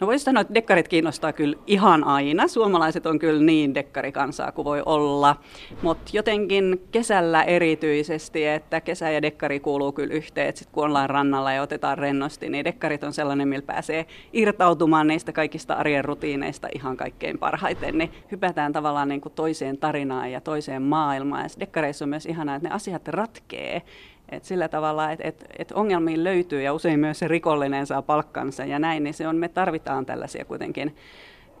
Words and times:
No 0.00 0.06
voisi 0.06 0.24
sanoa, 0.24 0.40
että 0.40 0.54
dekkarit 0.54 0.88
kiinnostaa 0.88 1.32
kyllä 1.32 1.56
ihan 1.66 2.04
aina. 2.04 2.48
Suomalaiset 2.48 3.06
on 3.06 3.18
kyllä 3.18 3.42
niin 3.42 3.74
dekkarikansaa 3.74 4.52
kuin 4.52 4.64
voi 4.64 4.82
olla. 4.86 5.36
Mutta 5.82 6.10
jotenkin 6.12 6.82
kesällä 6.90 7.42
erityisesti, 7.42 8.46
että 8.46 8.80
kesä 8.80 9.10
ja 9.10 9.22
dekkari 9.22 9.60
kuuluu 9.60 9.92
kyllä 9.92 10.14
yhteen. 10.14 10.48
Että 10.48 10.58
sit 10.58 10.68
kun 10.72 10.84
ollaan 10.84 11.10
rannalla 11.10 11.52
ja 11.52 11.62
otetaan 11.62 11.98
rennosti, 11.98 12.48
niin 12.48 12.64
dekkarit 12.64 13.04
on 13.04 13.12
sellainen, 13.12 13.48
millä 13.48 13.66
pääsee 13.66 14.06
irtautumaan 14.32 15.06
niistä 15.06 15.32
kaikista 15.32 15.74
arjen 15.74 16.04
rutiineista 16.04 16.68
ihan 16.74 16.96
kaikkein 16.96 17.38
parhaiten. 17.38 17.98
Niin 17.98 18.12
hypätään 18.30 18.72
tavallaan 18.72 19.08
niin 19.08 19.20
kuin 19.20 19.32
toiseen 19.32 19.78
tarinaan 19.78 20.32
ja 20.32 20.40
toiseen 20.40 20.82
maailmaan. 20.82 21.42
Ja 21.42 21.48
dekkareissa 21.60 22.04
on 22.04 22.08
myös 22.08 22.26
ihanaa, 22.26 22.56
että 22.56 22.68
ne 22.68 22.74
asiat 22.74 23.08
ratkee. 23.08 23.82
Et 24.28 24.44
sillä 24.44 24.68
tavalla, 24.68 25.12
että 25.12 25.28
et, 25.28 25.44
et 25.58 25.72
ongelmiin 25.72 26.24
löytyy 26.24 26.62
ja 26.62 26.74
usein 26.74 27.00
myös 27.00 27.18
se 27.18 27.28
rikollinen 27.28 27.86
saa 27.86 28.02
palkkansa 28.02 28.64
ja 28.64 28.78
näin, 28.78 29.04
niin 29.04 29.14
se 29.14 29.28
on, 29.28 29.36
me 29.36 29.48
tarvitaan 29.48 30.06
tällaisia 30.06 30.44
kuitenkin 30.44 30.96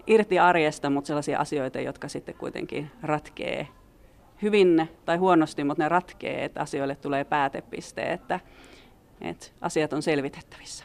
irti 0.06 0.38
arjesta, 0.38 0.90
mutta 0.90 1.06
sellaisia 1.06 1.38
asioita, 1.38 1.80
jotka 1.80 2.08
sitten 2.08 2.34
kuitenkin 2.34 2.90
ratkee 3.02 3.68
hyvin 4.42 4.88
tai 5.04 5.16
huonosti, 5.16 5.64
mutta 5.64 5.82
ne 5.82 5.88
ratkee, 5.88 6.44
että 6.44 6.60
asioille 6.60 6.96
tulee 6.96 7.24
päätepiste, 7.24 8.12
että, 8.12 8.40
että 9.20 9.46
asiat 9.60 9.92
on 9.92 10.02
selvitettävissä. 10.02 10.84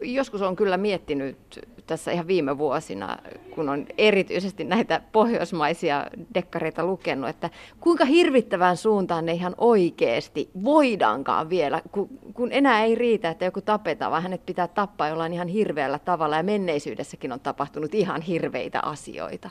Joskus 0.00 0.42
on 0.42 0.56
kyllä 0.56 0.76
miettinyt 0.76 1.68
tässä 1.88 2.12
ihan 2.12 2.26
viime 2.26 2.58
vuosina, 2.58 3.16
kun 3.54 3.68
on 3.68 3.86
erityisesti 3.98 4.64
näitä 4.64 5.00
pohjoismaisia 5.12 6.06
dekkareita 6.34 6.84
lukenut, 6.84 7.30
että 7.30 7.50
kuinka 7.80 8.04
hirvittävään 8.04 8.76
suuntaan 8.76 9.26
ne 9.26 9.32
ihan 9.32 9.54
oikeasti 9.58 10.50
voidaankaan 10.64 11.50
vielä, 11.50 11.82
kun, 11.92 12.08
kun 12.34 12.48
enää 12.52 12.84
ei 12.84 12.94
riitä, 12.94 13.30
että 13.30 13.44
joku 13.44 13.60
tapetaan, 13.60 14.10
vaan 14.10 14.22
hänet 14.22 14.46
pitää 14.46 14.68
tappaa 14.68 15.08
jollain 15.08 15.32
ihan 15.32 15.48
hirveällä 15.48 15.98
tavalla 15.98 16.36
ja 16.36 16.42
menneisyydessäkin 16.42 17.32
on 17.32 17.40
tapahtunut 17.40 17.94
ihan 17.94 18.22
hirveitä 18.22 18.80
asioita. 18.80 19.50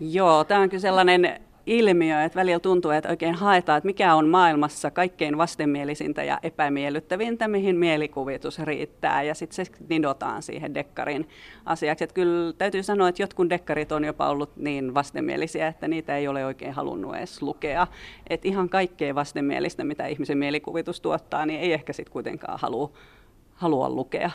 Joo, 0.00 0.44
tämä 0.44 0.60
on 0.60 0.68
kyllä 0.68 0.80
sellainen 0.80 1.40
ilmiö, 1.68 2.22
että 2.22 2.38
välillä 2.38 2.60
tuntuu, 2.60 2.90
että 2.90 3.08
oikein 3.08 3.34
haetaan, 3.34 3.78
että 3.78 3.86
mikä 3.86 4.14
on 4.14 4.28
maailmassa 4.28 4.90
kaikkein 4.90 5.38
vastenmielisintä 5.38 6.24
ja 6.24 6.38
epämiellyttävintä, 6.42 7.48
mihin 7.48 7.76
mielikuvitus 7.76 8.58
riittää, 8.58 9.22
ja 9.22 9.34
sitten 9.34 9.66
se 9.66 9.72
nidotaan 9.88 10.42
siihen 10.42 10.74
dekkarin 10.74 11.28
asiaksi. 11.64 12.04
Että 12.04 12.14
kyllä 12.14 12.52
täytyy 12.52 12.82
sanoa, 12.82 13.08
että 13.08 13.22
jotkut 13.22 13.50
dekkarit 13.50 13.92
on 13.92 14.04
jopa 14.04 14.28
ollut 14.28 14.56
niin 14.56 14.94
vastenmielisiä, 14.94 15.66
että 15.66 15.88
niitä 15.88 16.16
ei 16.16 16.28
ole 16.28 16.44
oikein 16.44 16.72
halunnut 16.72 17.16
edes 17.16 17.42
lukea. 17.42 17.86
Että 18.30 18.48
ihan 18.48 18.68
kaikkea 18.68 19.14
vastenmielistä, 19.14 19.84
mitä 19.84 20.06
ihmisen 20.06 20.38
mielikuvitus 20.38 21.00
tuottaa, 21.00 21.46
niin 21.46 21.60
ei 21.60 21.72
ehkä 21.72 21.92
sitten 21.92 22.12
kuitenkaan 22.12 22.58
halua, 22.60 22.90
halua 23.54 23.90
lukea. 23.90 24.30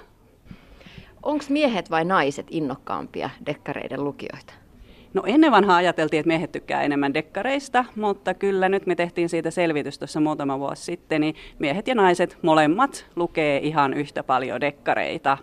Onko 1.23 1.45
miehet 1.49 1.91
vai 1.91 2.05
naiset 2.05 2.47
innokkaampia 2.49 3.29
dekkareiden 3.45 4.03
lukijoita? 4.03 4.62
No 5.13 5.23
ennen 5.25 5.51
vanhaa 5.51 5.77
ajateltiin, 5.77 6.19
että 6.19 6.27
miehet 6.27 6.51
tykkää 6.51 6.83
enemmän 6.83 7.13
dekkareista, 7.13 7.85
mutta 7.95 8.33
kyllä 8.33 8.69
nyt 8.69 8.85
me 8.85 8.95
tehtiin 8.95 9.29
siitä 9.29 9.51
selvitys 9.51 9.99
tuossa 9.99 10.19
muutama 10.19 10.59
vuosi 10.59 10.83
sitten, 10.83 11.21
niin 11.21 11.35
miehet 11.59 11.87
ja 11.87 11.95
naiset 11.95 12.37
molemmat 12.41 13.05
lukee 13.15 13.57
ihan 13.57 13.93
yhtä 13.93 14.23
paljon 14.23 14.61
dekkareita. 14.61 15.37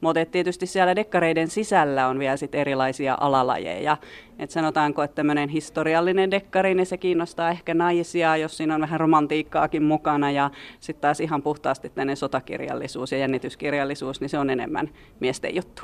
Mutta 0.00 0.24
tietysti 0.24 0.66
siellä 0.66 0.96
dekkareiden 0.96 1.48
sisällä 1.48 2.08
on 2.08 2.18
vielä 2.18 2.36
sit 2.36 2.54
erilaisia 2.54 3.18
alalajeja. 3.20 3.96
Et 4.38 4.50
sanotaanko, 4.50 5.02
että 5.02 5.14
tämmöinen 5.14 5.48
historiallinen 5.48 6.30
dekkari, 6.30 6.74
niin 6.74 6.86
se 6.86 6.96
kiinnostaa 6.96 7.50
ehkä 7.50 7.74
naisia, 7.74 8.36
jos 8.36 8.56
siinä 8.56 8.74
on 8.74 8.80
vähän 8.80 9.00
romantiikkaakin 9.00 9.82
mukana. 9.82 10.30
Ja 10.30 10.50
sitten 10.80 11.00
taas 11.00 11.20
ihan 11.20 11.42
puhtaasti 11.42 11.90
tänne 11.90 12.16
sotakirjallisuus 12.16 13.12
ja 13.12 13.18
jännityskirjallisuus, 13.18 14.20
niin 14.20 14.28
se 14.28 14.38
on 14.38 14.50
enemmän 14.50 14.90
miesten 15.20 15.54
juttu 15.54 15.82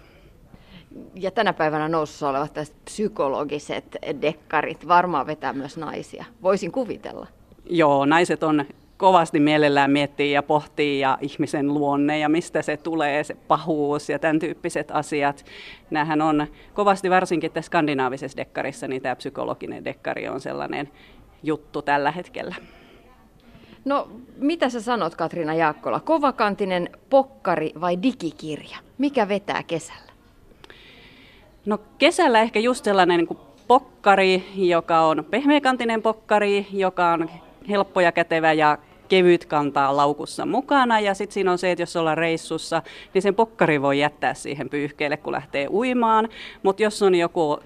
ja 1.15 1.31
tänä 1.31 1.53
päivänä 1.53 1.89
nousussa 1.89 2.29
olevat 2.29 2.53
tästä 2.53 2.77
psykologiset 2.85 3.97
dekkarit 4.23 4.89
varmaan 4.89 5.27
vetää 5.27 5.53
myös 5.53 5.77
naisia. 5.77 6.25
Voisin 6.43 6.72
kuvitella. 6.72 7.27
Joo, 7.71 8.05
naiset 8.05 8.43
on 8.43 8.65
kovasti 8.97 9.41
mielellään 9.41 9.91
miettii 9.91 10.33
ja 10.33 10.43
pohtii 10.43 11.00
ja 11.00 11.19
ihmisen 11.21 11.75
luonne 11.75 12.19
ja 12.19 12.28
mistä 12.28 12.62
se 12.62 12.77
tulee, 12.77 13.25
se 13.25 13.34
pahuus 13.34 14.09
ja 14.09 14.19
tämän 14.19 14.39
tyyppiset 14.39 14.91
asiat. 14.91 15.44
Nämähän 15.91 16.22
on 16.22 16.47
kovasti 16.75 17.11
varsinkin 17.11 17.53
tässä 17.53 17.66
skandinaavisessa 17.66 18.37
dekkarissa, 18.37 18.89
niin 18.89 19.03
tämä 19.03 19.16
psykologinen 19.16 19.84
dekkari 19.84 20.28
on 20.28 20.41
sellainen 20.41 20.89
juttu 21.43 21.83
tällä 21.83 22.11
hetkellä. 22.11 22.55
No, 23.84 24.09
mitä 24.37 24.69
sä 24.69 24.81
sanot, 24.81 25.15
Katriina 25.15 25.55
Jaakkola? 25.55 26.00
Kovakantinen 26.00 26.91
pokkari 27.11 27.72
vai 27.81 28.03
digikirja? 28.03 28.77
Mikä 28.99 29.28
vetää 29.28 29.62
kesällä? 29.62 30.12
No 31.67 31.78
kesällä 31.99 32.41
ehkä 32.41 32.59
just 32.59 32.84
sellainen 32.84 33.19
niin 33.19 33.27
kuin 33.27 33.39
pokkari, 33.69 34.45
joka 34.55 35.00
on 35.00 35.25
pehmeäkantinen 35.31 36.03
pokkari, 36.03 36.67
joka 36.73 37.12
on 37.12 37.31
helppo 37.69 38.00
ja 38.00 38.12
kätevä 38.12 38.53
ja 38.53 38.78
kevyt 39.09 39.45
kantaa 39.45 39.97
laukussa 39.97 40.47
mukana. 40.47 41.01
Ja 41.01 41.15
sitten 41.15 41.34
siinä 41.34 41.53
on 41.53 41.59
se, 41.59 41.71
että 41.71 41.83
jos 41.83 41.97
ollaan 41.97 42.19
reissussa, 42.19 42.83
niin 43.15 43.22
sen 43.22 43.34
pokkari 43.34 43.83
voi 43.83 43.99
jättää 43.99 44.34
siihen 44.34 44.69
pyyhkeelle, 44.69 45.17
kun 45.17 45.33
lähtee 45.33 45.69
uimaan. 45.71 46.28
Mutta 46.62 46.83
jos 46.83 47.03
on 47.03 47.15
joku 47.15 47.59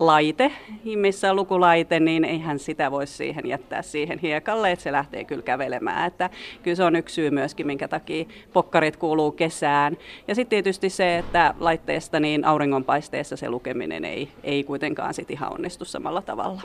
laite, 0.00 0.52
missä 0.96 1.30
on 1.30 1.36
lukulaite, 1.36 2.00
niin 2.00 2.24
eihän 2.24 2.58
sitä 2.58 2.90
voi 2.90 3.06
siihen 3.06 3.46
jättää 3.46 3.82
siihen 3.82 4.18
hiekalle, 4.18 4.70
että 4.70 4.82
se 4.82 4.92
lähtee 4.92 5.24
kyllä 5.24 5.42
kävelemään. 5.42 6.06
Että 6.06 6.30
kyllä 6.62 6.74
se 6.74 6.84
on 6.84 6.96
yksi 6.96 7.14
syy 7.14 7.30
myöskin, 7.30 7.66
minkä 7.66 7.88
takia 7.88 8.24
pokkarit 8.52 8.96
kuuluu 8.96 9.32
kesään. 9.32 9.96
Ja 10.28 10.34
sitten 10.34 10.50
tietysti 10.50 10.90
se, 10.90 11.18
että 11.18 11.54
laitteesta 11.58 12.20
niin 12.20 12.44
auringonpaisteessa 12.44 13.36
se 13.36 13.50
lukeminen 13.50 14.04
ei, 14.04 14.28
ei 14.44 14.64
kuitenkaan 14.64 15.14
sit 15.14 15.30
ihan 15.30 15.52
onnistu 15.52 15.84
samalla 15.84 16.22
tavalla. 16.22 16.62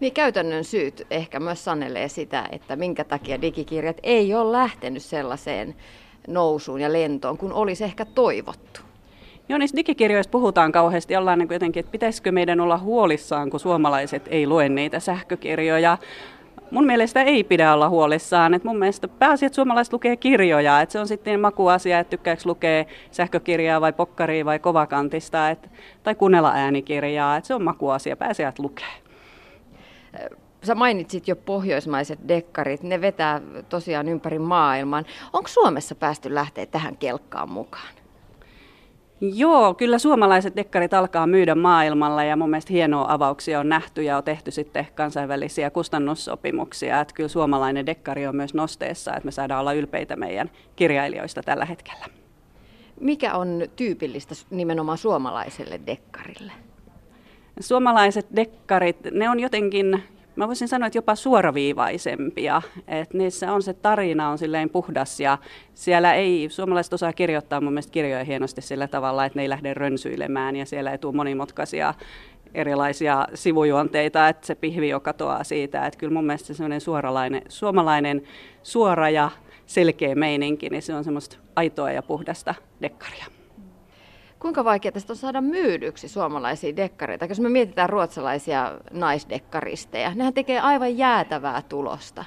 Niin 0.00 0.12
käytännön 0.12 0.64
syyt 0.64 1.06
ehkä 1.10 1.40
myös 1.40 1.64
sanelee 1.64 2.08
sitä, 2.08 2.48
että 2.52 2.76
minkä 2.76 3.04
takia 3.04 3.42
digikirjat 3.42 3.96
ei 4.02 4.34
ole 4.34 4.52
lähtenyt 4.52 5.02
sellaiseen 5.02 5.74
nousuun 6.28 6.80
ja 6.80 6.92
lentoon, 6.92 7.38
kun 7.38 7.52
olisi 7.52 7.84
ehkä 7.84 8.04
toivottu. 8.04 8.87
Joo, 9.48 9.58
niissä 9.58 9.76
digikirjoissa 9.76 10.30
puhutaan 10.30 10.72
kauheasti, 10.72 11.16
ollaan 11.16 11.38
niin 11.38 11.48
jotenkin, 11.52 11.80
että 11.80 11.92
pitäisikö 11.92 12.32
meidän 12.32 12.60
olla 12.60 12.78
huolissaan, 12.78 13.50
kun 13.50 13.60
suomalaiset 13.60 14.28
ei 14.30 14.46
lue 14.46 14.68
niitä 14.68 15.00
sähkökirjoja. 15.00 15.98
Mun 16.70 16.86
mielestä 16.86 17.22
ei 17.22 17.44
pidä 17.44 17.74
olla 17.74 17.88
huolissaan. 17.88 18.54
Et 18.54 18.64
mun 18.64 18.78
mielestä 18.78 19.08
pääasia, 19.08 19.46
että 19.46 19.56
suomalaiset 19.56 19.92
lukee 19.92 20.16
kirjoja. 20.16 20.80
Et 20.80 20.90
se 20.90 21.00
on 21.00 21.08
sitten 21.08 21.40
makuasia, 21.40 21.98
että 21.98 22.10
tykkääkö 22.10 22.42
lukea 22.44 22.84
sähkökirjaa 23.10 23.80
vai 23.80 23.92
pokkaria 23.92 24.44
vai 24.44 24.58
kovakantista 24.58 25.50
et, 25.50 25.70
tai 26.02 26.14
kuunnella 26.14 26.52
äänikirjaa. 26.52 27.36
Et 27.36 27.44
se 27.44 27.54
on 27.54 27.64
makuasia, 27.64 28.16
pääasia, 28.16 28.48
että 28.48 28.62
lukee. 28.62 28.94
Sä 30.62 30.74
mainitsit 30.74 31.28
jo 31.28 31.36
pohjoismaiset 31.36 32.18
dekkarit, 32.28 32.82
ne 32.82 33.00
vetää 33.00 33.40
tosiaan 33.68 34.08
ympäri 34.08 34.38
maailman. 34.38 35.04
Onko 35.32 35.48
Suomessa 35.48 35.94
päästy 35.94 36.34
lähteä 36.34 36.66
tähän 36.66 36.96
kelkkaan 36.96 37.50
mukaan? 37.50 37.97
Joo, 39.20 39.74
kyllä 39.74 39.98
suomalaiset 39.98 40.56
dekkarit 40.56 40.94
alkaa 40.94 41.26
myydä 41.26 41.54
maailmalla 41.54 42.24
ja 42.24 42.36
mun 42.36 42.50
mielestä 42.50 42.72
hienoa 42.72 43.12
avauksia 43.12 43.60
on 43.60 43.68
nähty 43.68 44.02
ja 44.02 44.16
on 44.16 44.24
tehty 44.24 44.50
sitten 44.50 44.86
kansainvälisiä 44.94 45.70
kustannussopimuksia. 45.70 47.00
Että 47.00 47.14
kyllä 47.14 47.28
suomalainen 47.28 47.86
dekkari 47.86 48.26
on 48.26 48.36
myös 48.36 48.54
nosteessa, 48.54 49.10
että 49.10 49.24
me 49.24 49.30
saadaan 49.30 49.60
olla 49.60 49.72
ylpeitä 49.72 50.16
meidän 50.16 50.50
kirjailijoista 50.76 51.42
tällä 51.42 51.64
hetkellä. 51.64 52.06
Mikä 53.00 53.34
on 53.34 53.62
tyypillistä 53.76 54.34
nimenomaan 54.50 54.98
suomalaiselle 54.98 55.80
dekkarille? 55.86 56.52
Suomalaiset 57.60 58.26
dekkarit, 58.36 58.96
ne 59.12 59.30
on 59.30 59.40
jotenkin 59.40 60.02
mä 60.38 60.46
voisin 60.46 60.68
sanoa, 60.68 60.86
että 60.86 60.98
jopa 60.98 61.14
suoraviivaisempia. 61.14 62.62
Että 62.88 63.18
niissä 63.18 63.52
on 63.52 63.62
se 63.62 63.74
tarina 63.74 64.28
on 64.28 64.38
silleen 64.38 64.70
puhdas 64.70 65.20
ja 65.20 65.38
siellä 65.74 66.14
ei, 66.14 66.48
suomalaiset 66.50 66.92
osaa 66.92 67.12
kirjoittaa 67.12 67.60
mun 67.60 67.72
mielestä 67.72 67.92
kirjoja 67.92 68.24
hienosti 68.24 68.60
sillä 68.60 68.88
tavalla, 68.88 69.24
että 69.24 69.38
ne 69.38 69.42
ei 69.42 69.48
lähde 69.48 69.74
rönsyilemään 69.74 70.56
ja 70.56 70.66
siellä 70.66 70.92
ei 70.92 70.98
tule 70.98 71.16
monimutkaisia 71.16 71.94
erilaisia 72.54 73.26
sivujuonteita, 73.34 74.28
että 74.28 74.46
se 74.46 74.54
pihvi 74.54 74.88
jo 74.88 75.00
katoaa 75.00 75.44
siitä. 75.44 75.86
Että 75.86 75.98
kyllä 75.98 76.12
mun 76.12 76.26
mielestä 76.26 76.46
se 76.46 76.54
semmoinen 76.54 76.80
suoralainen, 76.80 77.42
suomalainen 77.48 78.22
suora 78.62 79.10
ja 79.10 79.30
selkeä 79.66 80.14
meininki, 80.14 80.70
niin 80.70 80.82
se 80.82 80.94
on 80.94 81.04
semmoista 81.04 81.36
aitoa 81.56 81.92
ja 81.92 82.02
puhdasta 82.02 82.54
dekkaria. 82.82 83.37
Kuinka 84.38 84.64
vaikeaa 84.64 84.92
tästä 84.92 85.12
on 85.12 85.16
saada 85.16 85.40
myydyksi 85.40 86.08
suomalaisia 86.08 86.76
dekkareita? 86.76 87.24
Jos 87.24 87.40
me 87.40 87.48
mietitään 87.48 87.90
ruotsalaisia 87.90 88.78
naisdekkaristeja, 88.90 90.14
nehän 90.14 90.34
tekee 90.34 90.60
aivan 90.60 90.98
jäätävää 90.98 91.62
tulosta. 91.68 92.24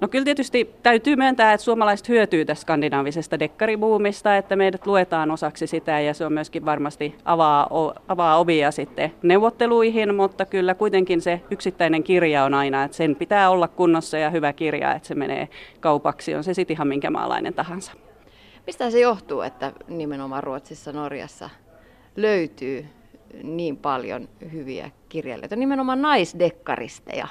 No 0.00 0.08
kyllä 0.08 0.24
tietysti 0.24 0.74
täytyy 0.82 1.16
myöntää, 1.16 1.52
että 1.52 1.64
suomalaiset 1.64 2.08
hyötyy 2.08 2.44
tästä 2.44 2.62
skandinaavisesta 2.62 3.38
dekkaribuumista, 3.38 4.36
että 4.36 4.56
meidät 4.56 4.86
luetaan 4.86 5.30
osaksi 5.30 5.66
sitä 5.66 6.00
ja 6.00 6.14
se 6.14 6.26
on 6.26 6.32
myöskin 6.32 6.64
varmasti 6.64 7.14
avaa, 7.24 7.68
avaa 8.08 8.38
ovia 8.38 8.70
sitten 8.70 9.12
neuvotteluihin, 9.22 10.14
mutta 10.14 10.44
kyllä 10.44 10.74
kuitenkin 10.74 11.20
se 11.20 11.40
yksittäinen 11.50 12.02
kirja 12.02 12.44
on 12.44 12.54
aina, 12.54 12.84
että 12.84 12.96
sen 12.96 13.16
pitää 13.16 13.50
olla 13.50 13.68
kunnossa 13.68 14.18
ja 14.18 14.30
hyvä 14.30 14.52
kirja, 14.52 14.94
että 14.94 15.08
se 15.08 15.14
menee 15.14 15.48
kaupaksi, 15.80 16.34
on 16.34 16.44
se 16.44 16.54
sitten 16.54 16.74
ihan 16.74 16.88
minkä 16.88 17.10
maalainen 17.10 17.54
tahansa. 17.54 17.92
Mistä 18.66 18.90
se 18.90 19.00
johtuu, 19.00 19.40
että 19.40 19.72
nimenomaan 19.88 20.42
Ruotsissa, 20.42 20.92
Norjassa 20.92 21.50
löytyy 22.16 22.86
niin 23.42 23.76
paljon 23.76 24.28
hyviä 24.52 24.90
kirjailijoita, 25.08 25.56
nimenomaan 25.56 26.02
naisdekkaristeja? 26.02 27.28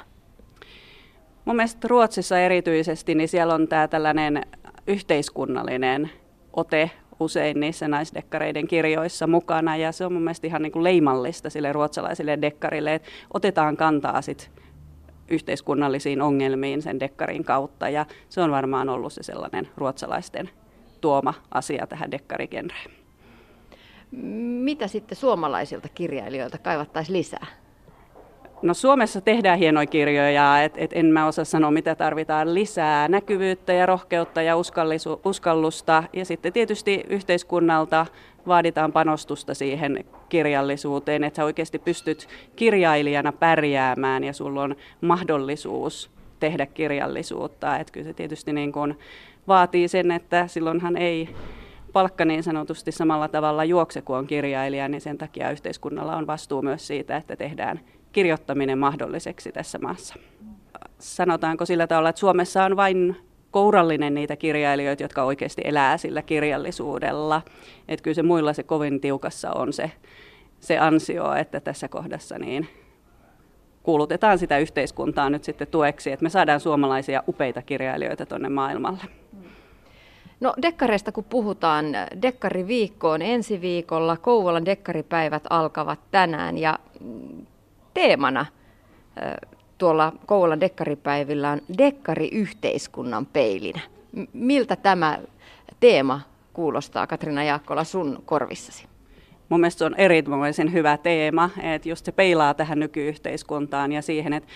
Mun 1.46 1.56
mielestä 1.56 1.88
Ruotsissa 1.88 2.40
erityisesti, 2.40 3.16
niin 3.16 3.30
siellä 3.30 3.54
on 3.54 3.68
tämä 3.68 3.88
tällainen 3.88 4.44
yhteiskunnallinen 4.88 6.10
ote 6.54 6.92
usein 7.20 7.60
niissä 7.60 7.88
naisdekkareiden 7.88 8.68
kirjoissa 8.68 9.28
mukana, 9.28 9.78
ja 9.78 9.92
se 9.92 10.06
on 10.06 10.14
mun 10.14 10.22
mielestä 10.22 10.48
ihan 10.48 10.62
niin 10.62 10.72
kuin 10.72 10.84
leimallista 10.84 11.50
sille 11.50 11.74
ruotsalaisille 11.74 12.42
dekkarille, 12.42 12.94
että 12.94 13.10
otetaan 13.34 13.78
kantaa 13.78 14.22
sit 14.22 14.52
yhteiskunnallisiin 15.30 16.22
ongelmiin 16.22 16.82
sen 16.82 17.00
dekkarin 17.00 17.44
kautta, 17.44 17.90
ja 17.90 18.06
se 18.30 18.42
on 18.42 18.52
varmaan 18.52 18.90
ollut 18.90 19.14
se 19.14 19.24
sellainen 19.24 19.70
ruotsalaisten 19.78 20.50
tuoma 21.02 21.34
asia 21.52 21.88
tähän 21.88 22.12
dekkarigenreen. 22.12 22.92
Mitä 24.64 24.88
sitten 24.88 25.18
suomalaisilta 25.18 25.90
kirjailijoilta 25.90 26.58
kaivattaisiin 26.58 27.18
lisää? 27.18 27.46
No 28.62 28.74
Suomessa 28.74 29.22
tehdään 29.22 29.60
hienoja 29.60 29.86
kirjoja, 29.88 30.64
että 30.64 30.80
et 30.82 30.92
en 30.94 31.06
mä 31.06 31.28
osaa 31.28 31.46
sanoa 31.46 31.72
mitä 31.72 31.96
tarvitaan 31.96 32.54
lisää. 32.54 33.08
Näkyvyyttä 33.08 33.74
ja 33.74 33.86
rohkeutta 33.86 34.42
ja 34.42 34.54
uskallusta 35.26 36.04
ja 36.14 36.26
sitten 36.26 36.54
tietysti 36.54 37.04
yhteiskunnalta 37.10 38.06
vaaditaan 38.48 38.92
panostusta 38.92 39.54
siihen 39.54 40.06
kirjallisuuteen, 40.30 41.24
että 41.24 41.38
sä 41.38 41.46
oikeasti 41.46 41.80
pystyt 41.80 42.28
kirjailijana 42.56 43.32
pärjäämään 43.32 44.24
ja 44.24 44.34
sulla 44.34 44.64
on 44.64 44.76
mahdollisuus 45.02 46.12
tehdä 46.40 46.66
kirjallisuutta. 46.66 47.78
Että 47.78 47.94
kyllä 47.94 48.08
se 48.08 48.14
tietysti 48.14 48.54
niin 48.54 48.72
kuin 48.72 49.00
vaatii 49.48 49.88
sen, 49.88 50.12
että 50.12 50.48
silloinhan 50.48 50.98
ei 50.98 51.36
palkka 51.94 52.26
niin 52.26 52.44
sanotusti 52.44 52.92
samalla 52.92 53.28
tavalla 53.28 53.64
juokse 53.64 54.02
kuin 54.02 54.18
on 54.18 54.28
kirjailija, 54.28 54.88
niin 54.88 55.02
sen 55.02 55.18
takia 55.18 55.52
yhteiskunnalla 55.52 56.16
on 56.16 56.28
vastuu 56.28 56.62
myös 56.62 56.88
siitä, 56.88 57.18
että 57.18 57.36
tehdään 57.36 57.80
kirjoittaminen 58.12 58.78
mahdolliseksi 58.78 59.52
tässä 59.52 59.80
maassa. 59.80 60.16
Sanotaanko 61.00 61.66
sillä 61.66 61.88
tavalla, 61.88 62.10
että 62.10 62.20
Suomessa 62.20 62.64
on 62.64 62.76
vain 62.76 63.16
kourallinen 63.52 64.14
niitä 64.14 64.36
kirjailijoita, 64.36 65.04
jotka 65.04 65.24
oikeasti 65.24 65.62
elää 65.66 65.98
sillä 65.98 66.22
kirjallisuudella. 66.22 67.42
Että 67.88 68.04
kyllä 68.04 68.16
se 68.16 68.24
muilla 68.24 68.54
se 68.54 68.64
kovin 68.64 69.02
tiukassa 69.02 69.52
on 69.52 69.74
se, 69.74 69.92
se 70.60 70.78
ansio, 70.78 71.34
että 71.34 71.60
tässä 71.60 71.88
kohdassa 71.88 72.40
niin 72.40 72.68
kuulutetaan 73.84 74.40
sitä 74.40 74.58
yhteiskuntaa 74.58 75.30
nyt 75.30 75.44
sitten 75.44 75.68
tueksi, 75.68 76.12
että 76.12 76.24
me 76.24 76.30
saadaan 76.30 76.60
suomalaisia 76.60 77.24
upeita 77.28 77.62
kirjailijoita 77.62 78.26
tuonne 78.26 78.50
maailmalle. 78.50 79.21
No 80.42 80.54
dekkareista 80.62 81.12
kun 81.12 81.24
puhutaan, 81.24 81.86
dekkariviikko 82.22 83.10
on 83.10 83.22
ensi 83.22 83.62
viikolla, 83.62 84.18
Kouvolan 84.18 84.66
dekkaripäivät 84.66 85.44
alkavat 85.50 86.00
tänään 86.12 86.58
ja 86.58 86.80
teemana 87.94 88.46
tuolla 89.78 90.14
Kouvolan 90.26 90.60
dekkaripäivillä 90.60 91.52
on 91.52 91.62
dekkariyhteiskunnan 91.78 93.26
peilinä. 93.26 93.80
Miltä 94.34 94.76
tämä 94.76 95.20
teema 95.80 96.22
kuulostaa, 96.54 97.08
Katrina 97.08 97.44
Jaakkola, 97.44 97.84
sun 97.84 98.24
korvissasi? 98.26 98.86
Mun 99.50 99.60
mielestä 99.60 99.80
se 99.80 99.86
on 99.86 99.96
erinomaisen 99.96 100.74
hyvä 100.74 100.98
teema, 100.98 101.50
että 101.64 101.90
just 101.90 102.06
se 102.06 102.12
peilaa 102.12 102.54
tähän 102.54 102.80
nykyyhteiskuntaan 102.80 103.92
ja 103.92 104.02
siihen, 104.02 104.34
että 104.34 104.50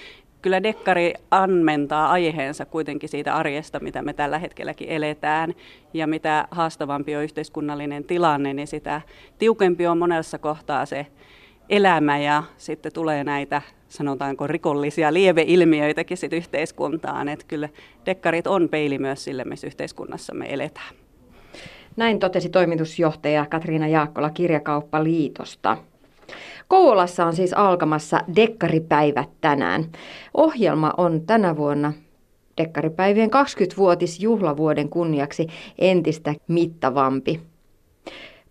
kyllä 0.45 0.63
dekkari 0.63 1.13
ammentaa 1.31 2.11
aiheensa 2.11 2.65
kuitenkin 2.65 3.09
siitä 3.09 3.35
arjesta, 3.35 3.79
mitä 3.79 4.01
me 4.01 4.13
tällä 4.13 4.39
hetkelläkin 4.39 4.89
eletään. 4.89 5.53
Ja 5.93 6.07
mitä 6.07 6.47
haastavampi 6.51 7.15
on 7.15 7.23
yhteiskunnallinen 7.23 8.03
tilanne, 8.03 8.53
niin 8.53 8.67
sitä 8.67 9.01
tiukempi 9.37 9.87
on 9.87 9.97
monessa 9.97 10.37
kohtaa 10.37 10.85
se 10.85 11.07
elämä 11.69 12.17
ja 12.17 12.43
sitten 12.57 12.93
tulee 12.93 13.23
näitä 13.23 13.61
sanotaanko 13.89 14.47
rikollisia 14.47 15.13
lieveilmiöitäkin 15.13 16.17
sit 16.17 16.33
yhteiskuntaan. 16.33 17.27
Että 17.27 17.45
kyllä 17.47 17.69
dekkarit 18.05 18.47
on 18.47 18.69
peili 18.69 18.97
myös 18.97 19.23
sille, 19.23 19.43
missä 19.43 19.67
yhteiskunnassa 19.67 20.33
me 20.33 20.53
eletään. 20.53 20.95
Näin 21.97 22.19
totesi 22.19 22.49
toimitusjohtaja 22.49 23.45
Katriina 23.45 23.87
Jaakkola 23.87 24.29
Kirjakauppaliitosta. 24.29 25.77
Kouvolassa 26.67 27.25
on 27.25 27.33
siis 27.33 27.53
alkamassa 27.53 28.19
Dekkaripäivät 28.35 29.29
tänään. 29.41 29.83
Ohjelma 30.33 30.93
on 30.97 31.21
tänä 31.27 31.57
vuonna 31.57 31.93
Dekkaripäivien 32.57 33.29
20-vuotisjuhlavuoden 33.29 34.89
kunniaksi 34.89 35.47
entistä 35.79 36.33
mittavampi. 36.47 37.39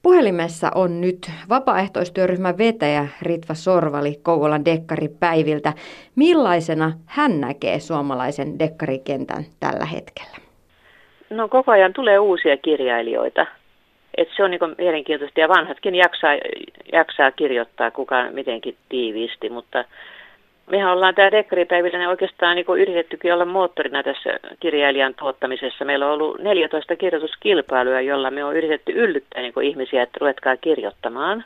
Puhelimessa 0.03 0.71
on 0.75 1.01
nyt 1.01 1.31
vapaaehtoistyöryhmän 1.49 2.59
vetäjä 2.59 3.09
Ritva 3.23 3.55
Sorvali 3.55 4.21
Kouvolan 4.23 4.65
dekkaripäiviltä. 4.65 5.73
Millaisena 6.17 6.93
hän 7.07 7.41
näkee 7.41 7.81
suomalaisen 7.81 8.59
dekkarikentän 8.59 9.45
tällä 9.61 9.85
hetkellä? 9.85 10.37
No 11.31 11.49
koko 11.49 11.73
ajan 11.73 11.93
tulee 11.93 12.19
uusia 12.19 12.57
kirjailijoita. 12.57 13.47
Et 14.17 14.29
se 14.37 14.45
on 14.45 14.51
niin 14.51 14.61
mielenkiintoista 14.79 15.41
ja 15.41 15.49
vanhatkin 15.49 15.95
jaksaa, 15.95 16.33
jaksaa 16.93 17.31
kirjoittaa 17.31 17.91
kuka 17.91 18.31
mitenkin 18.31 18.77
tiiviisti, 18.89 19.51
mutta 19.51 19.85
mehän 20.71 20.93
ollaan 20.93 21.15
tämä 21.15 21.31
dekkaripäivillä 21.31 22.09
oikeastaan 22.09 22.57
niin 22.57 22.67
yritettykin 22.79 23.35
olla 23.35 23.45
moottorina 23.45 24.03
tässä 24.03 24.39
kirjailijan 24.61 25.15
tuottamisessa. 25.15 25.85
Meillä 25.85 26.07
on 26.07 26.13
ollut 26.13 26.39
14 26.39 26.97
kirjoituskilpailuja, 26.97 28.01
jolla 28.01 28.31
me 28.31 28.45
on 28.45 28.57
yritetty 28.57 28.93
yllyttää 28.93 29.43
niin 29.43 29.63
ihmisiä, 29.63 30.03
että 30.03 30.19
ruvetkaa 30.21 30.57
kirjoittamaan. 30.57 31.45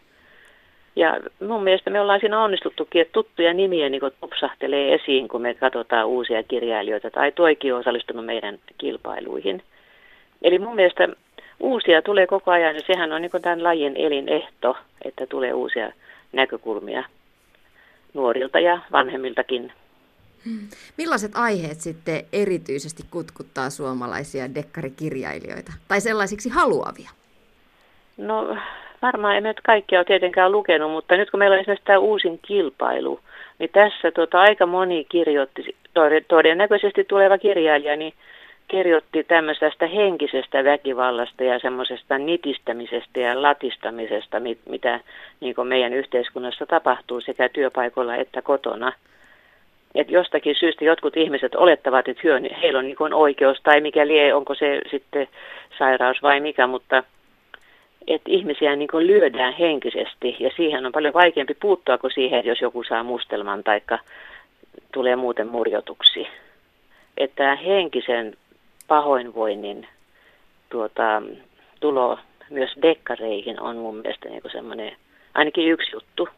Ja 0.96 1.16
mun 1.46 1.62
mielestä 1.62 1.90
me 1.90 2.00
ollaan 2.00 2.20
siinä 2.20 2.42
onnistuttukin, 2.42 3.02
että 3.02 3.12
tuttuja 3.12 3.54
nimiä 3.54 3.88
niin 3.88 4.00
tupsahtelee 4.20 4.94
esiin, 4.94 5.28
kun 5.28 5.42
me 5.42 5.54
katsotaan 5.54 6.06
uusia 6.06 6.42
kirjailijoita, 6.42 7.10
tai 7.10 7.32
toikin 7.32 7.74
on 7.74 7.80
osallistunut 7.80 8.26
meidän 8.26 8.58
kilpailuihin. 8.78 9.62
Eli 10.42 10.58
mun 10.58 10.74
mielestä 10.74 11.08
uusia 11.60 12.02
tulee 12.02 12.26
koko 12.26 12.50
ajan, 12.50 12.74
ja 12.74 12.82
sehän 12.86 13.12
on 13.12 13.22
niin 13.22 13.42
tämän 13.42 13.62
lajin 13.62 13.96
elinehto, 13.96 14.76
että 15.04 15.26
tulee 15.26 15.52
uusia 15.52 15.92
näkökulmia 16.32 17.04
nuorilta 18.14 18.60
ja 18.60 18.78
vanhemmiltakin. 18.92 19.72
Hmm. 20.44 20.68
Millaiset 20.98 21.32
aiheet 21.34 21.80
sitten 21.80 22.24
erityisesti 22.32 23.02
kutkuttaa 23.10 23.70
suomalaisia 23.70 24.54
dekkarikirjailijoita 24.54 25.72
tai 25.88 26.00
sellaisiksi 26.00 26.48
haluavia? 26.48 27.10
No 28.16 28.56
varmaan 29.02 29.36
en 29.36 29.42
nyt 29.42 29.60
kaikkia 29.60 29.98
ole 29.98 30.04
tietenkään 30.04 30.52
lukenut, 30.52 30.90
mutta 30.90 31.16
nyt 31.16 31.30
kun 31.30 31.38
meillä 31.38 31.54
on 31.54 31.60
esimerkiksi 31.60 31.84
tämä 31.86 31.98
uusin 31.98 32.38
kilpailu, 32.42 33.20
niin 33.58 33.70
tässä 33.72 34.10
tota, 34.10 34.40
aika 34.40 34.66
moni 34.66 35.06
kirjoitti, 35.08 35.76
todennäköisesti 36.28 37.04
tuleva 37.04 37.38
kirjailija, 37.38 37.96
niin 37.96 38.14
kirjoitti 38.68 39.24
tämmöisestä 39.24 39.86
henkisestä 39.86 40.64
väkivallasta 40.64 41.44
ja 41.44 41.58
semmoisesta 41.58 42.18
nitistämisestä 42.18 43.20
ja 43.20 43.42
latistamisesta, 43.42 44.40
mitä 44.68 45.00
niin 45.40 45.54
meidän 45.64 45.92
yhteiskunnassa 45.92 46.66
tapahtuu 46.66 47.20
sekä 47.20 47.48
työpaikoilla 47.48 48.16
että 48.16 48.42
kotona. 48.42 48.92
Et 49.94 50.10
jostakin 50.10 50.54
syystä 50.54 50.84
jotkut 50.84 51.16
ihmiset 51.16 51.54
olettavat, 51.54 52.08
että 52.08 52.22
heillä 52.62 52.78
on 52.78 52.84
niin 52.84 53.14
oikeus 53.14 53.60
tai 53.62 53.80
mikä 53.80 54.06
lie, 54.06 54.34
onko 54.34 54.54
se 54.54 54.80
sitten 54.90 55.28
sairaus 55.78 56.22
vai 56.22 56.40
mikä, 56.40 56.66
mutta 56.66 57.02
että 58.06 58.30
ihmisiä 58.32 58.76
niin 58.76 58.88
lyödään 58.92 59.52
henkisesti 59.52 60.36
ja 60.40 60.50
siihen 60.56 60.86
on 60.86 60.92
paljon 60.92 61.14
vaikeampi 61.14 61.54
puuttua 61.54 61.98
kuin 61.98 62.12
siihen, 62.14 62.46
jos 62.46 62.60
joku 62.60 62.84
saa 62.84 63.02
mustelman 63.02 63.64
tai 63.64 63.80
tulee 64.92 65.16
muuten 65.16 65.48
murjotuksi. 65.48 66.26
Että 67.16 67.56
henkisen 67.56 68.36
pahoinvoinnin 68.88 69.86
tuota, 70.70 71.22
tulo 71.80 72.18
myös 72.50 72.70
dekkareihin 72.82 73.60
on 73.60 73.76
mun 73.76 73.96
mielestä 73.96 74.28
niin 74.28 74.42
semmoinen 74.52 74.96
ainakin 75.34 75.68
yksi 75.68 75.90
juttu. 75.92 76.28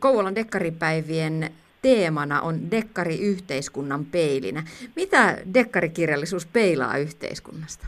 Kouvolan 0.00 0.34
dekkaripäivien 0.34 1.50
teemana 1.82 2.40
on 2.40 2.70
dekkari 2.70 3.20
yhteiskunnan 3.20 4.04
peilinä. 4.04 4.62
Mitä 4.96 5.36
dekkarikirjallisuus 5.54 6.46
peilaa 6.46 6.96
yhteiskunnasta? 6.96 7.86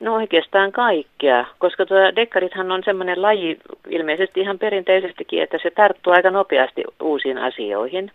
No 0.00 0.14
oikeastaan 0.14 0.72
kaikkea, 0.72 1.46
koska 1.58 1.86
tuota, 1.86 2.16
dekkarithan 2.16 2.72
on 2.72 2.82
semmoinen 2.84 3.22
laji 3.22 3.58
ilmeisesti 3.88 4.40
ihan 4.40 4.58
perinteisestikin, 4.58 5.42
että 5.42 5.58
se 5.62 5.70
tarttuu 5.70 6.12
aika 6.12 6.30
nopeasti 6.30 6.84
uusiin 7.02 7.38
asioihin. 7.38 8.12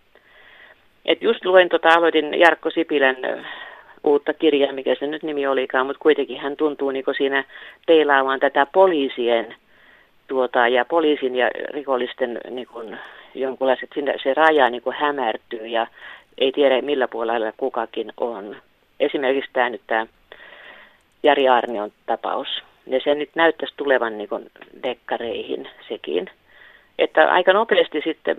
Et 1.04 1.22
just 1.22 1.44
luen, 1.44 1.68
tota, 1.68 1.88
aloitin 1.88 2.40
Jarkko 2.40 2.70
Sipilän 2.70 3.16
uutta 4.06 4.34
kirjaa, 4.34 4.72
mikä 4.72 4.94
se 4.94 5.06
nyt 5.06 5.22
nimi 5.22 5.46
olikaan, 5.46 5.86
mutta 5.86 6.02
kuitenkin 6.02 6.40
hän 6.40 6.56
tuntuu 6.56 6.90
niin 6.90 7.04
siinä 7.16 7.44
peilaamaan 7.86 8.40
tätä 8.40 8.66
poliisien 8.66 9.54
tuota, 10.26 10.68
ja 10.68 10.84
poliisin 10.84 11.36
ja 11.36 11.50
rikollisten 11.70 12.40
niin 12.50 12.68
jonkunlaiset, 13.34 13.90
se 14.22 14.34
raja 14.34 14.70
niin 14.70 14.82
hämärtyy 14.98 15.66
ja 15.66 15.86
ei 16.38 16.52
tiedä 16.52 16.82
millä 16.82 17.08
puolella 17.08 17.52
kukakin 17.56 18.12
on. 18.16 18.56
Esimerkiksi 19.00 19.50
tämä 19.52 19.70
nyt 19.70 19.82
tämä 19.86 20.06
Jari 21.22 21.48
Arnion 21.48 21.92
tapaus. 22.06 22.48
Ja 22.86 23.00
se 23.04 23.14
nyt 23.14 23.30
näyttäisi 23.34 23.74
tulevan 23.76 24.18
niin 24.18 24.28
dekkareihin 24.82 25.68
sekin. 25.88 26.30
Että 26.98 27.32
aika 27.32 27.52
nopeasti 27.52 28.00
sitten 28.04 28.36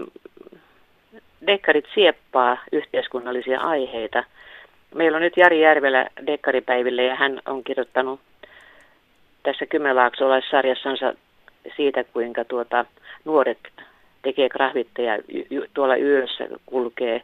dekkarit 1.47 1.86
sieppaa 1.93 2.57
yhteiskunnallisia 2.71 3.59
aiheita. 3.59 4.24
Meillä 4.96 5.15
on 5.15 5.22
nyt 5.22 5.38
Jari 5.38 5.62
Järvelä 5.62 6.08
dekkaripäiville 6.27 7.03
ja 7.03 7.15
hän 7.15 7.39
on 7.46 7.63
kirjoittanut 7.63 8.20
tässä 9.44 9.65
Kymenlaaksolaissarjassansa 9.65 11.13
siitä, 11.75 12.03
kuinka 12.03 12.46
tuota, 12.46 12.86
nuoret 13.25 13.58
tekee 14.22 14.50
krahvitteja 14.50 15.17
tuolla 15.74 15.96
yössä 15.98 16.48
kulkee, 16.65 17.22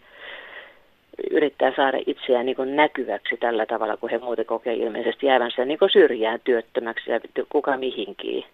yrittää 1.32 1.74
saada 1.76 1.98
itseään 2.06 2.46
niin 2.46 2.76
näkyväksi 2.76 3.38
tällä 3.38 3.66
tavalla, 3.66 3.98
kun 3.98 4.10
he 4.10 4.18
muuten 4.18 4.46
kokee 4.46 4.74
ilmeisesti 4.74 5.26
jäävänsä 5.26 5.66
niin 5.66 5.80
syrjään 5.94 6.40
työttömäksi 6.44 7.12
ja 7.12 7.20
kuka 7.50 7.78
mihinkin. 7.78 8.46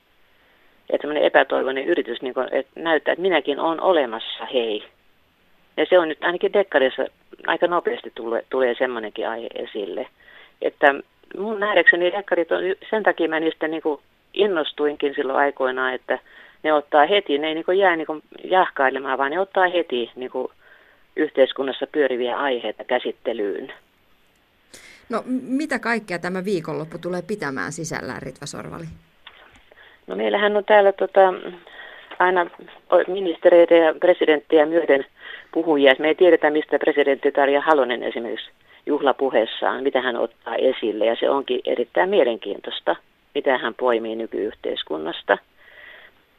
Ja 0.91 0.97
tämmöinen 0.97 1.23
epätoivoinen 1.23 1.85
yritys 1.85 2.21
niin 2.21 2.33
kuin, 2.33 2.47
että 2.51 2.71
näyttää, 2.75 3.11
että 3.11 3.21
minäkin 3.21 3.59
olen 3.59 3.81
olemassa, 3.81 4.45
hei. 4.53 4.83
Ja 5.77 5.85
se 5.89 5.99
on 5.99 6.07
nyt 6.07 6.23
ainakin 6.23 6.53
dekkarissa 6.53 7.05
aika 7.49 7.67
nopeasti 7.67 8.11
tulee, 8.15 8.45
tulee 8.49 8.75
semmoinenkin 8.77 9.29
aihe 9.29 9.47
esille. 9.55 10.07
Että 10.61 10.95
mun 11.37 11.59
nähdäkseni 11.59 12.11
dekkarit 12.11 12.51
on, 12.51 12.61
sen 12.89 13.03
takia 13.03 13.29
mä 13.29 13.39
niistä 13.39 13.67
niin 13.67 13.81
kuin 13.81 14.01
innostuinkin 14.33 15.13
silloin 15.15 15.39
aikoinaan, 15.39 15.93
että 15.93 16.19
ne 16.63 16.73
ottaa 16.73 17.05
heti, 17.05 17.37
ne 17.37 17.47
ei 17.47 17.55
niin 17.55 17.77
jää 17.77 17.95
niin 17.95 18.07
jahkailemaan, 18.43 19.17
vaan 19.17 19.31
ne 19.31 19.39
ottaa 19.39 19.67
heti 19.67 20.11
niin 20.15 20.31
yhteiskunnassa 21.15 21.87
pyöriviä 21.91 22.37
aiheita 22.37 22.83
käsittelyyn. 22.83 23.73
No 25.09 25.23
mitä 25.41 25.79
kaikkea 25.79 26.19
tämä 26.19 26.45
viikonloppu 26.45 26.97
tulee 26.97 27.21
pitämään 27.21 27.71
sisällään, 27.71 28.21
Ritva 28.21 28.45
Sorvali? 28.45 28.85
No 30.07 30.15
meillähän 30.15 30.57
on 30.57 30.65
täällä 30.65 30.91
tota, 30.91 31.33
aina 32.19 32.47
ministereitä 33.07 33.75
ja 33.75 33.93
presidenttiä 33.99 34.65
myöten 34.65 35.05
puhujia. 35.51 35.93
Me 35.99 36.07
ei 36.07 36.15
tiedetä, 36.15 36.49
mistä 36.49 36.79
presidentti 36.79 37.31
Tarja 37.31 37.61
Halonen 37.61 38.03
esimerkiksi 38.03 38.49
juhlapuheessaan, 38.85 39.83
mitä 39.83 40.01
hän 40.01 40.15
ottaa 40.17 40.55
esille. 40.55 41.05
Ja 41.05 41.15
se 41.15 41.29
onkin 41.29 41.61
erittäin 41.65 42.09
mielenkiintoista, 42.09 42.95
mitä 43.35 43.57
hän 43.57 43.73
poimii 43.73 44.15
nykyyhteiskunnasta. 44.15 45.37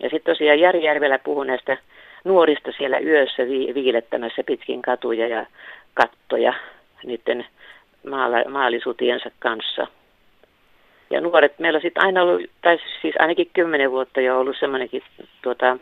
Ja 0.03 0.11
sitten 0.11 0.35
tosiaan 0.35 0.61
Jari 0.61 0.85
Järvelä 0.85 1.19
puhui 1.19 1.47
näistä 1.47 1.77
nuorista 2.25 2.73
siellä 2.79 2.99
yössä 2.99 3.47
vi- 3.47 3.75
viilettämässä 3.75 4.43
pitkin 4.47 4.83
katuja 4.83 5.29
ja 5.29 5.47
kattoja 5.95 6.53
niiden 7.05 7.47
maala- 8.07 8.51
maalisuutiensa 8.51 9.31
kanssa. 9.39 9.87
Ja 11.11 11.21
nuoret, 11.21 11.59
meillä 11.59 11.77
on 11.77 11.83
sitten 11.83 12.05
aina 12.05 12.23
ollut, 12.23 12.51
tai 12.63 12.79
siis 13.01 13.15
ainakin 13.19 13.51
kymmenen 13.53 13.91
vuotta 13.91 14.21
jo 14.21 14.41
ollut 14.41 14.57
semmoinenkin 14.61 15.03
tuota, 15.43 15.79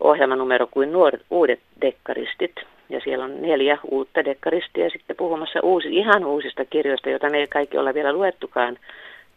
ohjelmanumero 0.00 0.66
kuin 0.70 0.92
nuoret, 0.92 1.22
uudet 1.30 1.60
dekkaristit. 1.80 2.54
Ja 2.88 3.00
siellä 3.00 3.24
on 3.24 3.42
neljä 3.42 3.78
uutta 3.90 4.24
dekkaristia 4.24 4.90
sitten 4.90 5.16
puhumassa 5.16 5.60
uusi, 5.62 5.88
ihan 5.96 6.24
uusista 6.24 6.64
kirjoista, 6.64 7.10
joita 7.10 7.30
me 7.30 7.38
ei 7.38 7.46
kaikki 7.46 7.78
olla 7.78 7.94
vielä 7.94 8.12
luettukaan, 8.12 8.78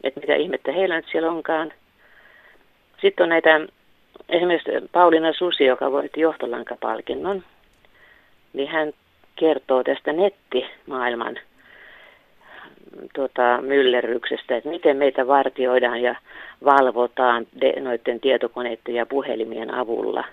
että 0.03 0.19
mitä 0.19 0.35
ihmettä 0.35 0.71
heillä 0.71 0.95
nyt 0.95 1.05
siellä 1.11 1.31
onkaan. 1.31 1.73
Sitten 3.01 3.23
on 3.23 3.29
näitä 3.29 3.61
esimerkiksi 4.29 4.71
Pauliina 4.91 5.33
Susi, 5.33 5.65
joka 5.65 5.91
voitti 5.91 6.21
johtolankapalkinnon, 6.21 7.43
niin 8.53 8.67
hän 8.67 8.93
kertoo 9.35 9.83
tästä 9.83 10.13
nettimaailman 10.13 11.39
tuota, 13.15 13.61
myllerryksestä, 13.61 14.57
että 14.57 14.69
miten 14.69 14.97
meitä 14.97 15.27
vartioidaan 15.27 16.01
ja 16.01 16.15
valvotaan 16.65 17.47
de, 17.61 17.79
noiden 17.79 18.19
tietokoneiden 18.19 18.95
ja 18.95 19.05
puhelimien 19.05 19.73
avulla. 19.73 20.23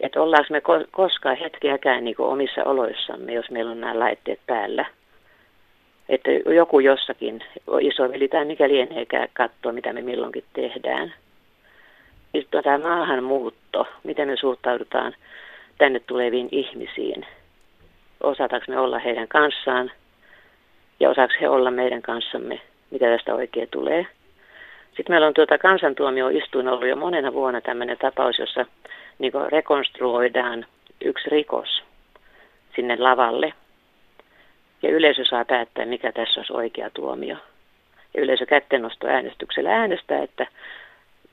Että 0.00 0.22
ollaanko 0.22 0.46
me 0.50 0.58
ko- 0.58 0.88
koskaan 0.90 1.36
hetkeäkään 1.36 2.04
niin 2.04 2.14
omissa 2.18 2.64
oloissamme, 2.64 3.32
jos 3.32 3.50
meillä 3.50 3.70
on 3.70 3.80
nämä 3.80 3.98
laitteet 3.98 4.40
päällä. 4.46 4.84
Että 6.08 6.30
joku 6.30 6.80
jossakin, 6.80 7.44
isoveli 7.80 8.28
tai 8.28 8.44
mikä 8.44 8.68
lieneekään, 8.68 9.28
katsoa, 9.32 9.72
mitä 9.72 9.92
me 9.92 10.02
milloinkin 10.02 10.44
tehdään. 10.52 11.14
Sitten 12.32 12.64
tämä 12.64 12.78
maahanmuutto, 12.78 13.86
miten 14.04 14.28
me 14.28 14.36
suhtaudutaan 14.36 15.14
tänne 15.78 16.00
tuleviin 16.06 16.48
ihmisiin. 16.52 17.26
Osataanko 18.22 18.64
me 18.68 18.78
olla 18.78 18.98
heidän 18.98 19.28
kanssaan 19.28 19.90
ja 21.00 21.10
osaako 21.10 21.34
he 21.40 21.48
olla 21.48 21.70
meidän 21.70 22.02
kanssamme, 22.02 22.60
mitä 22.90 23.06
tästä 23.06 23.34
oikein 23.34 23.68
tulee. 23.70 24.06
Sitten 24.86 25.14
meillä 25.14 25.26
on 25.26 25.34
tuota 25.34 25.58
kansantuomioistuin 25.58 26.68
ollut 26.68 26.88
jo 26.88 26.96
monena 26.96 27.32
vuonna 27.32 27.60
tämmöinen 27.60 27.98
tapaus, 27.98 28.38
jossa 28.38 28.66
niin 29.18 29.32
rekonstruoidaan 29.48 30.66
yksi 31.04 31.30
rikos 31.30 31.82
sinne 32.76 32.96
lavalle. 32.98 33.52
Ja 34.82 34.90
yleisö 34.90 35.24
saa 35.24 35.44
päättää, 35.44 35.86
mikä 35.86 36.12
tässä 36.12 36.40
olisi 36.40 36.52
oikea 36.52 36.90
tuomio. 36.90 37.36
Ja 38.14 38.22
yleisö 38.22 38.46
kättenosto 38.46 39.06
äänestyksellä 39.06 39.70
äänestää, 39.70 40.22
että 40.22 40.46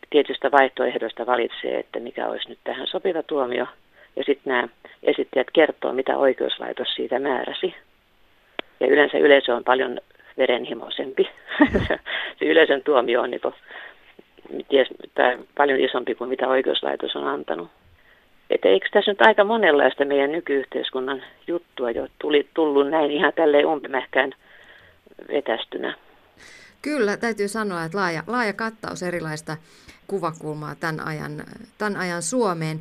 tietystä 0.10 0.52
vaihtoehdosta 0.52 1.26
valitsee, 1.26 1.80
että 1.80 2.00
mikä 2.00 2.28
olisi 2.28 2.50
nyt 2.50 2.60
tähän 2.64 2.88
sopiva 2.88 3.24
tuomio. 3.24 3.66
Ja 4.16 4.24
sitten 4.24 4.54
nämä 4.54 4.68
esittäjät 5.04 5.48
kertoo, 5.54 5.94
mitä 5.94 6.18
oikeuslaitos 6.18 6.88
siitä 6.96 7.20
määräsi. 7.20 7.76
Ja 8.80 8.88
yleensä 8.88 9.18
yleisö 9.18 9.56
on 9.56 9.64
paljon 9.64 10.00
verenhimoisempi. 10.38 11.30
se 12.40 12.46
yleisön 12.46 12.84
tuomio 12.84 13.22
on 13.22 13.32
niin 13.32 13.42
kuin, 13.42 13.54
ties, 14.70 14.88
tai 15.14 15.38
paljon 15.58 15.80
isompi 15.80 16.16
kuin 16.16 16.30
mitä 16.30 16.48
oikeuslaitos 16.48 17.16
on 17.16 17.28
antanut. 17.28 17.70
Että 18.50 18.70
eikö 18.70 18.90
tässä 18.94 19.12
nyt 19.12 19.22
aika 19.22 19.44
monenlaista 19.44 20.06
meidän 20.06 20.32
nykyyhteiskunnan 20.32 21.24
juttua 21.48 21.92
jo 21.92 22.08
tuli, 22.20 22.48
tullut 22.54 22.90
näin 22.90 23.12
ihan 23.12 23.34
tälleen 23.36 23.66
umpimähkään 23.66 24.32
vetästynä? 25.28 25.96
Kyllä, 26.82 27.18
täytyy 27.18 27.48
sanoa, 27.48 27.84
että 27.84 27.98
laaja, 27.98 28.24
laaja 28.28 28.54
kattaus 28.54 29.04
erilaista 29.04 29.58
kuvakulmaa 30.08 30.76
tämän 30.76 31.08
ajan, 31.08 31.44
tämän 31.78 31.98
ajan 31.98 32.22
Suomeen. 32.22 32.80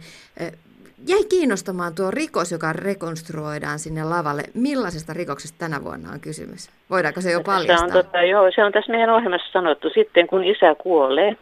Jäi 1.09 1.25
kiinnostamaan 1.31 1.95
tuo 1.95 2.11
rikos, 2.11 2.53
joka 2.53 2.73
rekonstruoidaan 2.73 3.79
sinne 3.79 4.05
lavalle. 4.05 4.43
Millaisesta 4.55 5.13
rikoksesta 5.13 5.59
tänä 5.59 5.85
vuonna 5.85 6.13
on 6.13 6.21
kysymys? 6.21 6.71
Voidaanko 6.91 7.21
se 7.21 7.31
jo 7.33 7.41
paljastaa? 7.47 7.79
Se 7.79 7.99
on, 7.99 8.05
tota, 8.05 8.23
joo, 8.23 8.51
se 8.55 8.65
on 8.65 8.73
tässä 8.73 8.93
meidän 8.93 9.11
ohjelmassa 9.11 9.53
sanottu. 9.53 9.91
Sitten 9.91 10.27
kun 10.27 10.45
isä 10.45 10.75
kuolee, 10.75 11.37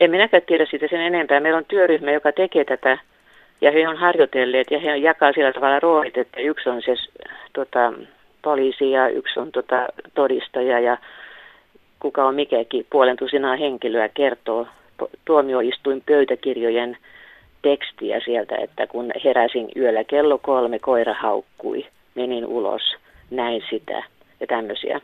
en 0.00 0.10
minäkään 0.10 0.42
tiedä 0.46 0.66
siitä 0.70 0.86
sen 0.90 1.00
enempää. 1.00 1.40
Meillä 1.40 1.58
on 1.58 1.64
työryhmä, 1.68 2.10
joka 2.10 2.32
tekee 2.32 2.64
tätä 2.64 2.98
ja 3.60 3.72
he 3.72 3.88
on 3.88 3.96
harjoitelleet 3.96 4.70
ja 4.70 4.80
he 4.80 4.96
jakaa 4.96 5.32
sillä 5.32 5.52
tavalla 5.52 5.80
roolit, 5.80 6.18
että 6.18 6.40
yksi 6.40 6.68
on 6.68 6.82
siis 6.82 7.10
tota, 7.52 7.92
poliisi 8.42 8.90
ja 8.90 9.08
yksi 9.08 9.40
on 9.40 9.52
tota, 9.52 9.88
todistaja 10.14 10.80
ja 10.80 10.96
kuka 12.00 12.26
on 12.26 12.34
mikäkin 12.34 12.86
puolen 12.90 13.16
tusinaa 13.16 13.56
henkilöä 13.56 14.08
kertoo 14.08 14.66
tuomioistuin 15.24 16.02
pöytäkirjojen 16.06 16.96
tekstiä 17.62 18.20
sieltä, 18.24 18.56
että 18.56 18.86
kun 18.86 19.10
heräsin 19.24 19.68
yöllä 19.76 20.04
kello 20.04 20.38
kolme, 20.38 20.78
koira 20.78 21.14
haukkui, 21.14 21.86
menin 22.14 22.46
ulos, 22.46 22.82
näin 23.30 23.62
sitä 23.70 24.02
ja 24.40 24.46
tämmöisiä. 24.46 25.00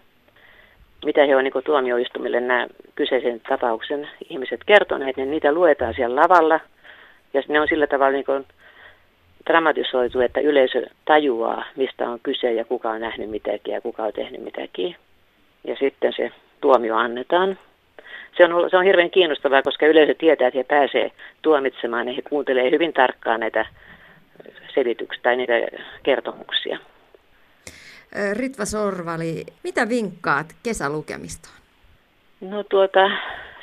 Mitä 1.04 1.24
he 1.26 1.36
on 1.36 1.44
niin 1.44 1.64
tuomioistumille 1.64 2.40
nämä 2.40 2.66
kyseisen 2.94 3.40
tapauksen 3.48 4.08
ihmiset 4.30 4.60
kertoneet, 4.66 5.16
niin 5.16 5.30
niitä 5.30 5.52
luetaan 5.52 5.94
siellä 5.94 6.22
lavalla 6.22 6.60
ja 7.34 7.42
ne 7.48 7.60
on 7.60 7.68
sillä 7.68 7.86
tavalla 7.86 8.12
niin 8.12 8.46
dramatisoitu, 9.46 10.20
että 10.20 10.40
yleisö 10.40 10.86
tajuaa, 11.04 11.64
mistä 11.76 12.10
on 12.10 12.20
kyse 12.22 12.52
ja 12.52 12.64
kuka 12.64 12.90
on 12.90 13.00
nähnyt 13.00 13.30
mitäkin 13.30 13.74
ja 13.74 13.80
kuka 13.80 14.02
on 14.02 14.12
tehnyt 14.12 14.42
mitäkin. 14.42 14.96
Ja 15.64 15.76
sitten 15.76 16.12
se 16.16 16.30
tuomio 16.60 16.96
annetaan. 16.96 17.58
Se 18.36 18.44
on, 18.44 18.70
se 18.70 18.76
on 18.76 18.84
hirveän 18.84 19.10
kiinnostavaa, 19.10 19.62
koska 19.62 19.86
yleisö 19.86 20.14
tietää, 20.14 20.48
että 20.48 20.58
he 20.58 20.64
pääsee 20.64 21.10
tuomitsemaan 21.42 22.08
ja 22.08 22.14
he 22.14 22.22
kuuntelee 22.22 22.70
hyvin 22.70 22.92
tarkkaan 22.92 23.40
näitä 23.40 23.66
selityksiä 24.74 25.22
tai 25.22 25.36
niitä 25.36 25.52
kertomuksia. 26.02 26.78
Ritva 28.32 28.64
Sorvali, 28.64 29.44
mitä 29.64 29.88
vinkkaat 29.88 30.46
kesälukemistoon? 30.62 31.54
No 32.40 32.64
tuota, 32.64 33.10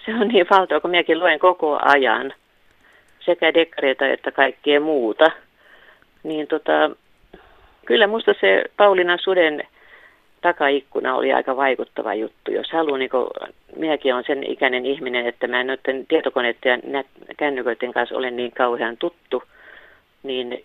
se 0.05 0.13
on 0.13 0.27
niin 0.27 0.47
valtava, 0.49 0.79
kun 0.79 0.91
minäkin 0.91 1.19
luen 1.19 1.39
koko 1.39 1.79
ajan 1.81 2.33
sekä 3.25 3.53
dekkareita 3.53 4.07
että 4.07 4.31
kaikkea 4.31 4.79
muuta. 4.79 5.31
Niin 6.23 6.47
tota, 6.47 6.91
kyllä 7.85 8.07
minusta 8.07 8.33
se 8.41 8.63
Pauliina 8.77 9.17
Suden 9.17 9.63
takaikkuna 10.41 11.15
oli 11.15 11.33
aika 11.33 11.57
vaikuttava 11.57 12.13
juttu. 12.13 12.51
Jos 12.51 12.71
haluan, 12.71 12.99
niin 12.99 13.09
kuin, 13.09 13.27
minäkin 13.75 14.13
olen 14.13 14.25
sen 14.27 14.43
ikäinen 14.43 14.85
ihminen, 14.85 15.27
että 15.27 15.47
mä 15.47 15.63
noiden 15.63 16.05
tietokoneiden 16.07 16.81
ja 16.91 17.03
kännyköiden 17.37 17.93
kanssa 17.93 18.17
olen 18.17 18.35
niin 18.35 18.51
kauhean 18.51 18.97
tuttu, 18.97 19.43
niin 20.23 20.63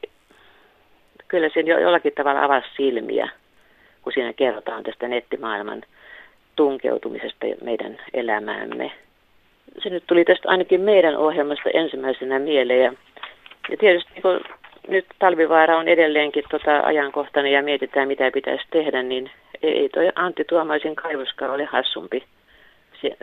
kyllä 1.29 1.49
se 1.55 1.61
jollakin 1.61 2.13
tavalla 2.13 2.45
avasi 2.45 2.69
silmiä, 2.77 3.29
kun 4.03 4.13
siinä 4.13 4.33
kerrotaan 4.33 4.83
tästä 4.83 5.09
nettimaailman 5.09 5.83
tunkeutumisesta 6.57 7.47
meidän 7.65 7.99
elämäämme. 8.15 8.93
Se 9.83 9.91
nyt 9.91 10.05
tuli 10.07 10.25
tästä 10.25 10.49
ainakin 10.49 10.81
meidän 10.81 11.17
ohjelmasta 11.17 11.71
ensimmäisenä 11.75 12.39
mieleen. 12.39 12.81
Ja, 12.81 12.93
ja 13.71 13.77
tietysti 13.77 14.11
niin 14.15 14.41
nyt 14.89 15.07
talvivaara 15.19 15.79
on 15.79 15.89
edelleenkin 15.89 16.45
tota 16.51 16.81
ajankohtainen 16.81 17.53
ja 17.53 17.63
mietitään 17.63 18.09
mitä 18.09 18.31
pitäisi 18.31 18.65
tehdä, 18.71 19.03
niin 19.03 19.31
ei 19.63 19.89
toi 19.89 20.13
Antti 20.15 20.45
Tuomaisin 20.45 20.97
kaivoskaan 20.97 21.51
ole 21.51 21.65
hassumpi 21.65 22.25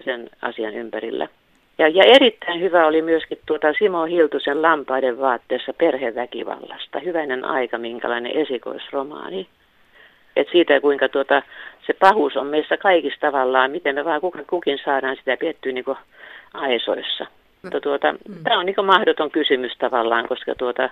sen 0.05 0.29
asian 0.41 0.73
ympärillä. 0.73 1.27
Ja, 1.77 1.87
ja 1.87 2.03
erittäin 2.03 2.61
hyvä 2.61 2.87
oli 2.87 3.01
myöskin 3.01 3.37
tuota 3.45 3.73
Simo 3.79 4.03
Hiltusen 4.03 4.61
lampaiden 4.61 5.19
vaatteessa 5.19 5.73
perheväkivallasta. 5.73 6.99
Hyvänen 6.99 7.45
aika, 7.45 7.77
minkälainen 7.77 8.31
esikoisromaani. 8.37 9.47
Et 10.35 10.47
siitä, 10.51 10.81
kuinka 10.81 11.09
tuota, 11.09 11.41
se 11.87 11.93
pahuus 11.93 12.37
on 12.37 12.47
meissä 12.47 12.77
kaikissa 12.77 13.19
tavallaan, 13.19 13.71
miten 13.71 13.95
me 13.95 14.05
vaan 14.05 14.21
kuka, 14.21 14.39
kukin 14.49 14.79
saadaan 14.85 15.15
sitä 15.15 15.37
piettyä 15.37 15.71
niin 15.71 15.85
aisoissa. 16.53 17.25
Mutta 17.61 17.81
tuota, 17.81 18.11
mm. 18.11 18.43
Tämä 18.43 18.59
on 18.59 18.65
niin 18.65 18.85
mahdoton 18.85 19.31
kysymys 19.31 19.71
tavallaan, 19.77 20.27
koska 20.27 20.55
tuota, 20.55 20.89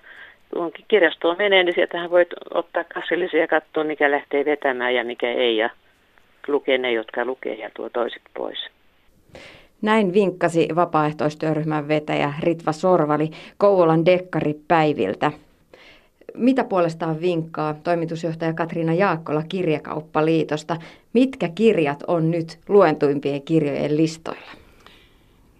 kun 0.53 0.71
kirjastoon 0.87 1.37
menee, 1.37 1.63
niin 1.63 1.75
sieltähän 1.75 2.11
voit 2.11 2.29
ottaa 2.53 2.83
kassillisia 2.83 3.39
ja 3.39 3.47
katsoa, 3.47 3.83
mikä 3.83 4.11
lähtee 4.11 4.45
vetämään 4.45 4.95
ja 4.95 5.03
mikä 5.03 5.31
ei, 5.31 5.57
ja 5.57 5.69
lukee 6.47 6.77
ne, 6.77 6.91
jotka 6.91 7.25
lukee, 7.25 7.53
ja 7.53 7.69
tuo 7.75 7.89
toiset 7.89 8.21
pois. 8.33 8.59
Näin 9.81 10.13
vinkkasi 10.13 10.67
vapaaehtoistyöryhmän 10.75 11.87
vetäjä 11.87 12.33
Ritva 12.39 12.71
Sorvali 12.71 13.29
Kouvolan 13.57 14.05
dekkaripäiviltä. 14.05 15.31
Mitä 16.33 16.63
puolestaan 16.63 17.21
vinkkaa 17.21 17.73
toimitusjohtaja 17.73 18.53
Katriina 18.53 18.93
Jaakkola 18.93 19.43
Kirjakauppaliitosta? 19.49 20.77
Mitkä 21.13 21.49
kirjat 21.55 22.03
on 22.07 22.31
nyt 22.31 22.59
luentuimpien 22.69 23.41
kirjojen 23.41 23.97
listoilla? 23.97 24.51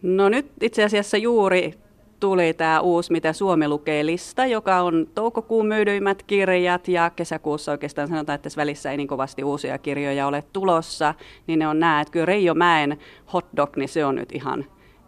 No 0.02 0.30
nyt 0.30 0.46
itse 0.62 0.84
asiassa 0.84 1.18
juuri 1.18 1.74
tuli 2.22 2.54
tämä 2.54 2.80
uusi 2.80 3.12
Mitä 3.12 3.34
Suomi 3.34 3.68
lukee 3.68 4.06
lista, 4.06 4.46
joka 4.46 4.82
on 4.82 5.08
toukokuun 5.16 5.66
myydyimmät 5.66 6.24
kirjat 6.24 6.88
ja 6.88 7.10
kesäkuussa 7.10 7.72
oikeastaan 7.72 8.08
sanotaan, 8.08 8.36
että 8.36 8.44
tässä 8.44 8.62
välissä 8.62 8.92
ei 8.92 8.98
niin 8.98 9.08
kovasti 9.08 9.44
uusia 9.44 9.78
kirjoja 9.78 10.28
ole 10.28 10.44
tulossa, 10.54 11.14
niin 11.48 11.60
ne 11.60 11.68
on 11.68 11.80
nämä, 11.80 12.02
että 12.02 12.12
kyllä 12.12 12.26
Reijo 12.26 12.54
Mäen 12.54 12.98
hotdog, 13.34 13.78
niin 13.78 13.90
se 13.90 14.06
on 14.06 14.16
nyt 14.16 14.32
ihan 14.32 14.66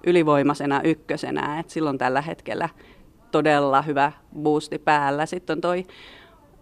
ylivoimaisena 0.08 0.82
ykkösenä, 0.84 1.60
että 1.60 1.74
silloin 1.74 1.98
tällä 1.98 2.22
hetkellä 2.22 2.70
todella 3.32 3.82
hyvä 3.82 4.12
boosti 4.42 4.80
päällä. 4.80 5.26
Sitten 5.26 5.58
on 5.58 5.62
toi 5.62 5.86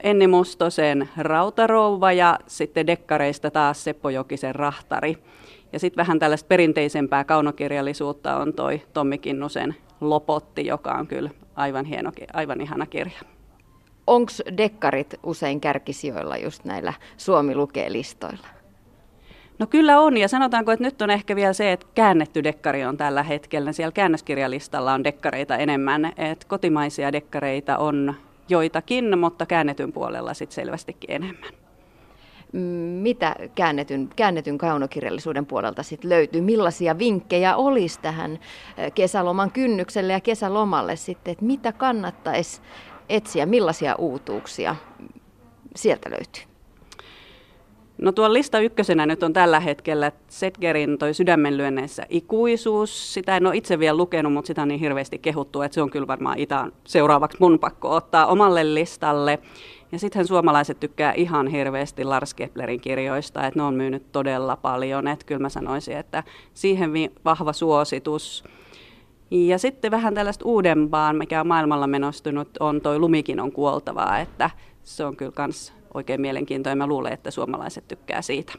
Enni 0.03 0.27
Mustosen 0.27 1.09
Rautarouva 1.17 2.11
ja 2.11 2.39
sitten 2.47 2.87
dekkareista 2.87 3.51
taas 3.51 3.83
Seppo 3.83 4.09
Jokisen 4.09 4.55
Rahtari. 4.55 5.17
Ja 5.73 5.79
sitten 5.79 6.01
vähän 6.01 6.19
tällaista 6.19 6.47
perinteisempää 6.47 7.23
kaunokirjallisuutta 7.23 8.37
on 8.37 8.53
toi 8.53 8.81
Tommi 8.93 9.17
Kinnusen 9.17 9.75
Lopotti, 10.01 10.65
joka 10.65 10.91
on 10.91 11.07
kyllä 11.07 11.29
aivan 11.55 11.85
hieno, 11.85 12.11
aivan 12.33 12.61
ihana 12.61 12.85
kirja. 12.85 13.19
Onko 14.07 14.31
dekkarit 14.57 15.15
usein 15.23 15.61
kärkisijoilla 15.61 16.37
just 16.37 16.65
näillä 16.65 16.93
Suomi 17.17 17.55
lukee 17.55 17.91
listoilla? 17.91 18.47
No 19.59 19.67
kyllä 19.67 19.99
on, 19.99 20.17
ja 20.17 20.27
sanotaanko, 20.27 20.71
että 20.71 20.83
nyt 20.83 21.01
on 21.01 21.09
ehkä 21.09 21.35
vielä 21.35 21.53
se, 21.53 21.71
että 21.71 21.87
käännetty 21.95 22.43
dekkari 22.43 22.85
on 22.85 22.97
tällä 22.97 23.23
hetkellä. 23.23 23.71
Siellä 23.71 23.91
käännöskirjalistalla 23.91 24.93
on 24.93 25.03
dekkareita 25.03 25.57
enemmän, 25.57 26.05
että 26.05 26.47
kotimaisia 26.47 27.11
dekkareita 27.11 27.77
on 27.77 28.13
joitakin, 28.49 29.19
mutta 29.19 29.45
käännetyn 29.45 29.93
puolella 29.93 30.33
sitten 30.33 30.55
selvästikin 30.55 31.11
enemmän 31.11 31.60
mitä 33.01 33.35
käännetyn, 33.55 34.09
käännetyn 34.15 34.57
kaunokirjallisuuden 34.57 35.45
puolelta 35.45 35.83
sit 35.83 36.03
löytyy, 36.03 36.41
millaisia 36.41 36.97
vinkkejä 36.97 37.55
olisi 37.55 37.99
tähän 38.01 38.39
kesäloman 38.95 39.51
kynnykselle 39.51 40.13
ja 40.13 40.19
kesälomalle 40.19 40.95
sitten, 40.95 41.31
että 41.31 41.45
mitä 41.45 41.71
kannattaisi 41.71 42.61
etsiä, 43.09 43.45
millaisia 43.45 43.95
uutuuksia 43.95 44.75
sieltä 45.75 46.09
löytyy? 46.09 46.43
No 47.97 48.11
tuon 48.11 48.33
lista 48.33 48.59
ykkösenä 48.59 49.05
nyt 49.05 49.23
on 49.23 49.33
tällä 49.33 49.59
hetkellä 49.59 50.11
Setgerin 50.27 50.97
toi 50.97 51.13
sydämenlyönneissä 51.13 52.05
ikuisuus. 52.09 53.13
Sitä 53.13 53.37
en 53.37 53.47
ole 53.47 53.57
itse 53.57 53.79
vielä 53.79 53.97
lukenut, 53.97 54.33
mutta 54.33 54.47
sitä 54.47 54.61
on 54.61 54.67
niin 54.67 54.79
hirveästi 54.79 55.19
kehuttu, 55.19 55.61
että 55.61 55.75
se 55.75 55.81
on 55.81 55.89
kyllä 55.89 56.07
varmaan 56.07 56.39
Itaan 56.39 56.71
seuraavaksi 56.83 57.37
mun 57.39 57.59
pakko 57.59 57.95
ottaa 57.95 58.25
omalle 58.25 58.73
listalle. 58.73 59.39
Ja 59.91 59.99
sittenhän 59.99 60.27
suomalaiset 60.27 60.79
tykkää 60.79 61.13
ihan 61.13 61.47
hirveästi 61.47 62.03
Lars 62.03 62.33
Keplerin 62.33 62.81
kirjoista, 62.81 63.47
että 63.47 63.59
ne 63.59 63.63
on 63.63 63.73
myynyt 63.73 64.11
todella 64.11 64.55
paljon. 64.55 65.07
Että 65.07 65.25
kyllä 65.25 65.41
mä 65.41 65.49
sanoisin, 65.49 65.97
että 65.97 66.23
siihen 66.53 66.91
vahva 67.25 67.53
suositus. 67.53 68.43
Ja 69.31 69.57
sitten 69.57 69.91
vähän 69.91 70.13
tällaista 70.13 70.45
uudempaan, 70.45 71.15
mikä 71.15 71.41
on 71.41 71.47
maailmalla 71.47 71.87
menostunut, 71.87 72.49
on 72.59 72.81
toi 72.81 72.99
Lumikin 72.99 73.39
on 73.39 73.51
kuoltavaa, 73.51 74.19
että 74.19 74.49
se 74.83 75.05
on 75.05 75.15
kyllä 75.15 75.31
kans 75.31 75.73
oikein 75.93 76.21
mielenkiintoinen. 76.21 76.77
Mä 76.77 76.87
luulen, 76.87 77.13
että 77.13 77.31
suomalaiset 77.31 77.87
tykkää 77.87 78.21
siitä. 78.21 78.53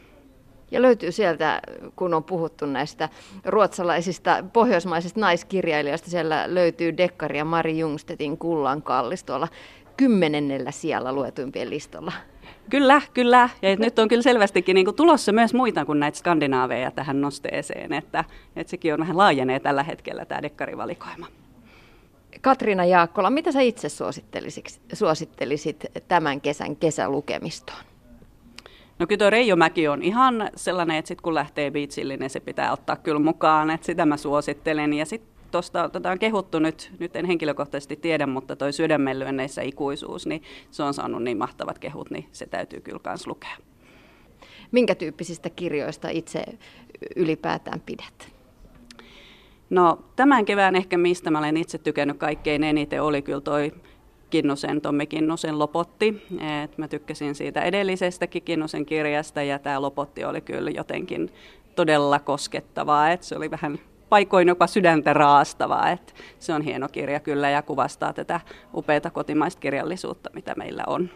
Ja 0.71 0.81
löytyy 0.81 1.11
sieltä, 1.11 1.61
kun 1.95 2.13
on 2.13 2.23
puhuttu 2.23 2.65
näistä 2.65 3.09
ruotsalaisista, 3.45 4.43
pohjoismaisista 4.53 5.19
naiskirjailijoista, 5.19 6.09
siellä 6.09 6.43
löytyy 6.47 6.97
Dekkari 6.97 7.37
ja 7.37 7.45
Mari 7.45 7.79
Jungstedin 7.79 8.37
Kullan 8.37 8.81
kallis 8.81 9.23
tuolla 9.23 9.47
kymmenennellä 9.97 10.71
siellä 10.71 11.13
luetuimpien 11.13 11.69
listalla. 11.69 12.11
Kyllä, 12.69 13.01
kyllä. 13.13 13.49
Ja 13.61 13.75
nyt 13.75 13.99
on 13.99 14.07
kyllä 14.07 14.21
selvästikin 14.21 14.73
niin 14.73 14.85
kuin 14.85 14.95
tulossa 14.95 15.31
myös 15.31 15.53
muita 15.53 15.85
kuin 15.85 15.99
näitä 15.99 16.17
skandinaaveja 16.17 16.91
tähän 16.91 17.21
nosteeseen, 17.21 17.93
että, 17.93 18.23
että 18.55 18.71
sekin 18.71 18.93
on 18.93 18.99
vähän 18.99 19.17
laajenee 19.17 19.59
tällä 19.59 19.83
hetkellä 19.83 20.25
tämä 20.25 20.41
dekkarivalikoima. 20.41 21.27
Katriina 22.41 22.85
Jaakkola, 22.85 23.29
mitä 23.29 23.51
sä 23.51 23.61
itse 23.61 23.89
suosittelisit, 23.89 24.81
suosittelisit 24.93 25.85
tämän 26.07 26.41
kesän 26.41 26.75
kesälukemistoon? 26.75 27.79
No 28.99 29.07
kyllä 29.07 29.19
tuo 29.19 29.29
Reijomäki 29.29 29.87
on 29.87 30.03
ihan 30.03 30.49
sellainen, 30.55 30.97
että 30.97 31.07
sit 31.07 31.21
kun 31.21 31.35
lähtee 31.35 31.71
biitsille, 31.71 32.17
niin 32.17 32.29
se 32.29 32.39
pitää 32.39 32.71
ottaa 32.71 32.95
kyllä 32.95 33.19
mukaan, 33.19 33.69
että 33.69 33.85
sitä 33.85 34.05
mä 34.05 34.17
suosittelen. 34.17 34.93
Ja 34.93 35.05
sitten 35.05 35.32
tuosta 35.53 35.89
tota 35.89 36.11
on 36.11 36.19
kehuttu 36.19 36.59
nyt, 36.59 36.91
nyt 36.99 37.15
en 37.15 37.25
henkilökohtaisesti 37.25 37.95
tiedä, 37.95 38.27
mutta 38.27 38.55
toi 38.55 38.73
sydämenlyönneissä 38.73 39.61
ikuisuus, 39.61 40.27
niin 40.27 40.43
se 40.71 40.83
on 40.83 40.93
saanut 40.93 41.23
niin 41.23 41.37
mahtavat 41.37 41.79
kehut, 41.79 42.11
niin 42.11 42.25
se 42.31 42.45
täytyy 42.45 42.81
kyllä 42.81 42.99
myös 43.05 43.27
lukea. 43.27 43.57
Minkä 44.71 44.95
tyyppisistä 44.95 45.49
kirjoista 45.49 46.09
itse 46.09 46.43
ylipäätään 47.15 47.81
pidät? 47.85 48.33
No 49.69 49.99
tämän 50.15 50.45
kevään 50.45 50.75
ehkä 50.75 50.97
mistä 50.97 51.31
mä 51.31 51.39
olen 51.39 51.57
itse 51.57 51.77
tykännyt 51.77 52.17
kaikkein 52.17 52.63
eniten 52.63 53.03
oli 53.03 53.21
kyllä 53.21 53.41
toi 53.41 53.71
Kinnusen, 54.29 54.81
Tommi 54.81 55.07
Kinnusen 55.07 55.59
Lopotti. 55.59 56.23
Et 56.63 56.77
mä 56.77 56.87
tykkäsin 56.87 57.35
siitä 57.35 57.61
edellisestäkin 57.61 58.43
Kinnusen 58.43 58.85
kirjasta 58.85 59.43
ja 59.43 59.59
tämä 59.59 59.81
Lopotti 59.81 60.25
oli 60.25 60.41
kyllä 60.41 60.69
jotenkin 60.69 61.29
todella 61.75 62.19
koskettavaa. 62.19 63.11
Et 63.11 63.23
se 63.23 63.35
oli 63.35 63.51
vähän 63.51 63.79
paikoin 64.13 64.47
jopa 64.47 64.67
sydäntä 64.67 65.13
raastavaa. 65.13 65.89
Et 65.89 66.15
se 66.39 66.53
on 66.53 66.61
hieno 66.61 66.87
kirja 66.87 67.19
kyllä 67.19 67.49
ja 67.49 67.61
kuvastaa 67.61 68.13
tätä 68.13 68.39
upeata 68.73 69.09
kotimaista 69.09 69.59
kirjallisuutta, 69.59 70.29
mitä 70.33 70.53
meillä 70.57 70.83
on. 70.87 71.09